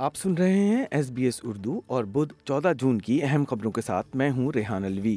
آپ 0.00 0.14
سن 0.16 0.34
رہے 0.34 0.52
ہیں 0.58 0.84
ایس 0.90 1.10
بی 1.14 1.24
ایس 1.24 1.40
اردو 1.44 1.80
اور 1.94 2.04
بدھ 2.12 2.32
چودہ 2.48 2.70
جون 2.78 2.98
کی 3.06 3.20
اہم 3.22 3.44
خبروں 3.48 3.70
کے 3.72 3.80
ساتھ 3.86 4.14
میں 4.16 4.30
ہوں 4.36 4.50
ریحان 4.54 4.84
الوی 4.84 5.14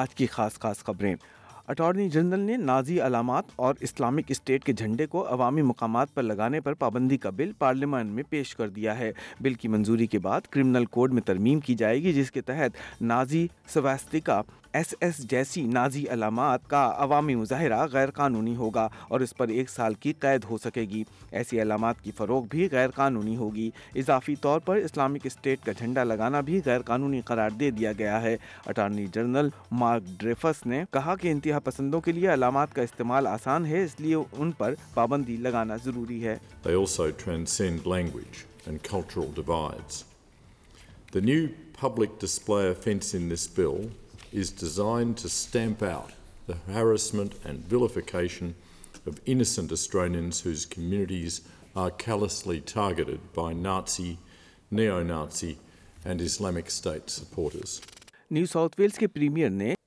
آج 0.00 0.14
کی 0.14 0.26
خاص 0.30 0.58
خاص 0.60 0.78
خبریں 0.84 1.14
اٹارنی 1.68 2.08
جنرل 2.10 2.40
نے 2.44 2.56
نازی 2.56 3.00
علامات 3.06 3.44
اور 3.66 3.74
اسلامک 3.86 4.30
اسٹیٹ 4.30 4.64
کے 4.64 4.72
جھنڈے 4.72 5.06
کو 5.12 5.26
عوامی 5.34 5.62
مقامات 5.70 6.14
پر 6.14 6.22
لگانے 6.22 6.60
پر 6.60 6.74
پابندی 6.80 7.16
کا 7.26 7.30
بل 7.36 7.52
پارلیمان 7.58 8.06
میں 8.14 8.22
پیش 8.30 8.54
کر 8.56 8.68
دیا 8.76 8.98
ہے 8.98 9.10
بل 9.42 9.54
کی 9.60 9.68
منظوری 9.68 10.06
کے 10.06 10.18
بعد 10.26 10.46
کرمنل 10.50 10.84
کوڈ 10.98 11.12
میں 11.14 11.22
ترمیم 11.26 11.60
کی 11.66 11.74
جائے 11.84 12.02
گی 12.02 12.12
جس 12.12 12.30
کے 12.32 12.40
تحت 12.50 13.02
نازی 13.02 13.46
سواستکا 13.74 14.40
ایس 14.76 14.92
ایس 15.02 15.18
جیسی 15.30 15.62
نازی 15.66 16.02
علامات 16.14 16.66
کا 16.70 16.80
عوامی 17.02 17.34
مظاہرہ 17.34 17.78
غیر 17.92 18.10
قانونی 18.14 18.54
ہوگا 18.56 18.86
اور 19.08 19.20
اس 19.26 19.32
پر 19.36 19.48
ایک 19.58 19.70
سال 19.70 19.94
کی 20.04 20.12
قید 20.20 20.44
ہو 20.50 20.58
سکے 20.64 20.80
گی 20.90 21.02
ایسی 21.38 21.60
علامات 21.62 22.00
کی 22.04 22.10
فروغ 22.16 22.42
بھی 22.50 22.68
غیر 22.72 22.90
قانونی 22.94 23.36
ہوگی 23.36 23.70
اضافی 24.02 24.34
طور 24.42 24.58
پر 24.66 24.76
اسلامک 24.90 25.26
اسٹیٹ 25.26 25.64
کا 25.66 25.72
جھنڈا 25.78 26.04
لگانا 26.04 26.40
بھی 26.48 26.60
غیر 26.64 26.82
قانونی 26.92 27.20
قرار 27.32 27.50
دے 27.60 27.70
دیا 27.78 27.92
گیا 27.98 28.20
ہے 28.22 28.36
اٹارنی 28.74 29.06
جنرل 29.14 29.48
مارک 29.84 30.18
ڈریفس 30.20 30.64
نے 30.72 30.82
کہا 30.92 31.14
کہ 31.22 31.32
انتہا 31.32 31.58
پسندوں 31.70 32.00
کے 32.08 32.12
لیے 32.20 32.32
علامات 32.34 32.74
کا 32.74 32.82
استعمال 32.90 33.26
آسان 33.26 33.66
ہے 33.66 33.84
اس 33.84 33.98
لیے 34.00 34.14
ان 34.36 34.52
پر 34.58 34.74
پابندی 34.94 35.36
لگانا 35.48 35.76
ضروری 35.84 36.22
ہے 36.26 36.36
The 41.16 41.20
new 41.26 41.42
public 41.80 42.14
display 42.22 42.62
in 42.92 43.28
this 43.32 43.44
bill 43.58 43.76
New 44.36 45.64
South 58.46 58.80
Wales 58.80 58.96
کے 58.98 59.06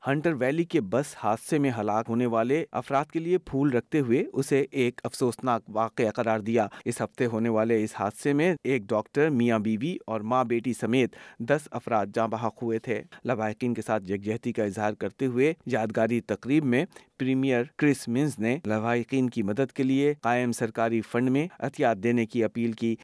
ہنٹر 0.07 0.33
ویلی 0.39 0.63
کے 0.63 0.79
بس 0.91 1.05
حادثے 1.23 1.57
میں 1.59 1.71
ہلاک 1.77 2.05
ہونے 2.09 2.25
والے 2.33 2.63
افراد 2.81 3.05
کے 3.11 3.19
لیے 3.19 3.37
پھول 3.37 3.73
رکھتے 3.73 3.99
ہوئے 3.99 4.23
اسے 4.33 4.59
ایک 4.81 5.01
افسوسناک 5.05 5.61
واقعہ 5.75 6.11
قرار 6.15 6.39
دیا 6.39 6.67
اس 6.85 7.01
ہفتے 7.01 7.25
ہونے 7.33 7.49
والے 7.55 7.83
اس 7.83 7.93
حادثے 7.99 8.33
میں 8.39 8.53
ایک 8.63 8.83
ڈاکٹر 8.89 9.29
میاں 9.39 9.59
بی 9.65 9.75
بی 9.77 9.95
اور 10.07 10.21
ماں 10.33 10.43
بیٹی 10.51 10.73
سمیت 10.79 11.15
دس 11.49 11.67
افراد 11.79 12.15
جاں 12.15 12.27
بحق 12.27 12.63
ہوئے 12.63 12.79
تھے 12.87 13.01
لبائقین 13.29 13.73
کے 13.73 13.81
ساتھ 13.85 14.11
یکجہتی 14.11 14.53
کا 14.53 14.63
اظہار 14.63 14.93
کرتے 14.99 15.25
ہوئے 15.35 15.53
یادگاری 15.71 16.21
تقریب 16.29 16.63
میں 16.73 16.85
پریمیئر 17.19 17.63
کرس 17.79 18.07
منز 18.15 18.37
نے 18.39 18.57
لواحقین 18.67 19.29
کی 19.29 19.41
مدد 19.43 19.71
کے 19.75 19.83
لیے 19.83 20.13
قائم 20.23 20.51
سرکاری 20.59 20.99
فنڈ 21.11 21.29
میں 21.31 21.47
احتیاط 21.59 21.97
دینے 22.03 22.25
کی 22.25 22.43
اپیل 22.43 22.71
کی 22.71 22.95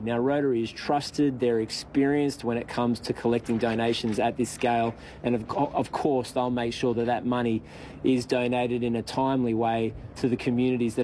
کمیونٹیز 10.45 10.99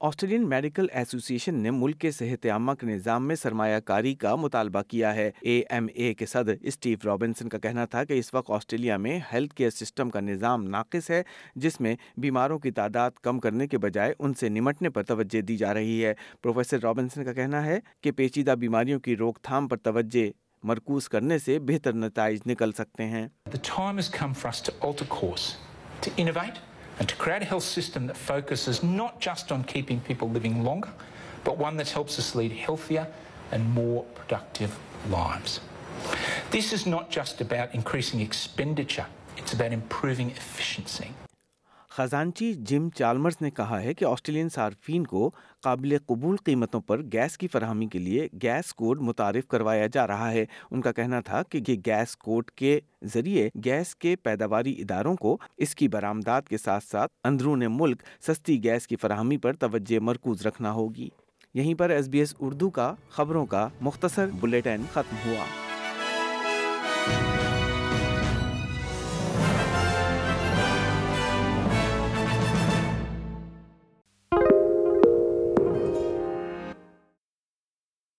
آسٹریلین 0.00 0.48
میڈیکل 0.48 0.86
ایسوسی 0.92 1.34
ایشن 1.34 1.54
نے 1.62 1.70
ملک 1.70 1.98
کے 2.00 2.10
صحت 2.10 2.46
عامہ 2.52 2.72
کے 2.80 2.86
نظام 2.86 3.26
میں 3.26 3.34
سرمایہ 3.36 3.78
کاری 3.86 4.14
کا 4.14 4.34
مطالبہ 4.36 4.80
کیا 4.88 5.14
ہے 5.14 5.30
اے 5.42 5.58
ایم 5.70 5.86
اے 5.94 6.12
کے 6.14 6.26
صدر 6.26 6.54
اسٹیو 6.60 7.16
کا 7.52 7.58
کہنا 7.58 7.84
تھا 7.90 8.02
کہ 8.04 8.18
اس 8.18 8.32
وقت 8.34 8.50
آسٹریلیا 8.56 8.96
میں 8.96 9.18
ہیلتھ 9.32 9.54
کیئر 9.56 9.70
سسٹم 9.70 10.10
کا 10.10 10.20
نظام 10.20 10.64
ناقص 10.70 11.10
ہے 11.10 11.22
جس 11.64 11.80
میں 11.80 11.94
بیماروں 12.22 12.58
کی 12.58 12.70
تعداد 12.80 13.10
کم 13.22 13.38
کرنے 13.40 13.66
کے 13.68 13.78
بجائے 13.84 14.12
ان 14.18 14.34
سے 14.40 14.48
نمٹنے 14.48 14.90
پر 14.94 15.02
توجہ 15.12 15.40
دی 15.48 15.56
جا 15.56 15.74
رہی 15.74 16.04
ہے 16.04 16.12
پروفیسر 16.42 16.82
رابنسن 16.82 17.24
کا 17.24 17.32
کہنا 17.32 17.64
ہے 17.66 17.78
کہ 18.02 18.12
پیچیدہ 18.16 18.54
بیماریوں 18.60 19.00
کی 19.00 19.16
روک 19.16 19.38
تھام 19.42 19.68
پر 19.68 19.76
توجہ 19.82 20.28
مرکوز 20.66 21.08
کرنے 21.08 21.38
سے 21.38 21.58
بہتر 21.68 21.92
نتائج 21.94 22.40
نکل 22.46 22.72
سکتے 22.76 23.04
ہیں 23.06 23.26
and 26.98 27.08
to 27.08 27.16
create 27.16 27.42
a 27.42 27.44
health 27.44 27.64
system 27.64 28.06
that 28.06 28.16
focuses 28.16 28.82
not 28.82 29.20
just 29.20 29.50
on 29.50 29.64
keeping 29.64 30.00
people 30.00 30.28
living 30.30 30.62
longer, 30.62 30.90
but 31.42 31.58
one 31.58 31.76
that 31.76 31.90
helps 31.90 32.18
us 32.18 32.34
lead 32.34 32.52
healthier 32.52 33.06
and 33.52 33.68
more 33.70 34.04
productive 34.14 34.76
lives. 35.10 35.60
This 36.50 36.72
is 36.72 36.86
not 36.86 37.10
just 37.10 37.40
about 37.40 37.74
increasing 37.74 38.20
expenditure, 38.20 39.06
it's 39.36 39.52
about 39.52 39.72
improving 39.72 40.30
efficiency. 40.30 41.10
خزانچی 41.96 42.52
Jim 42.68 42.88
Chalmers 42.98 43.34
نے 43.40 43.48
کہا 43.56 43.80
ہے 43.82 43.92
کہ 43.94 44.04
Australian 44.04 44.48
صارفین 44.54 45.04
کو 45.06 45.30
قابل 45.62 45.96
قبول 46.06 46.36
قیمتوں 46.44 46.80
پر 46.86 47.02
gas 47.12 47.36
کی 47.38 47.48
فراہمی 47.48 47.86
کے 47.88 47.98
لیے 47.98 48.26
گیس 48.42 48.72
کوڈ 48.74 49.00
متعارف 49.08 49.46
کروایا 49.48 49.86
جا 49.92 50.06
رہا 50.06 50.30
ہے 50.32 50.44
ان 50.70 50.80
کا 50.80 50.92
کہنا 50.92 51.20
تھا 51.28 51.42
کہ 51.50 51.60
یہ 51.68 51.76
گیس 51.86 52.16
کوڈ 52.24 52.50
کے 52.58 52.78
ذریعے 53.14 53.48
گیس 53.64 53.94
کے 54.04 54.14
پیداواری 54.24 54.72
اداروں 54.82 55.14
کو 55.20 55.36
اس 55.56 55.74
کی 55.74 55.88
برآمدات 55.94 56.48
کے 56.48 56.58
ساتھ 56.58 56.84
ساتھ 56.90 57.12
اندرون 57.28 57.62
ملک 57.78 58.02
سستی 58.26 58.62
گیس 58.64 58.86
کی 58.86 58.96
فراہمی 59.00 59.36
پر 59.46 59.52
توجہ 59.60 59.98
مرکوز 60.10 60.46
رکھنا 60.46 60.72
ہوگی 60.72 61.08
یہیں 61.54 61.74
پر 61.78 61.90
ایس 61.96 62.08
بی 62.08 62.18
ایس 62.18 62.34
اردو 62.40 62.70
کا 62.80 62.92
خبروں 63.10 63.44
کا 63.56 63.68
مختصر 63.80 64.30
بلیٹن 64.40 64.82
ختم 64.94 65.16
ہوا 65.28 65.63